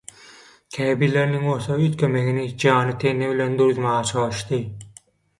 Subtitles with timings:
[0.75, 4.61] käbirleriniň bolsa üýtgemegini jany teni bilen duruzmaga çalyşdy.